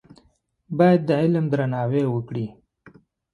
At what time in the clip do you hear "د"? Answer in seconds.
1.07-1.09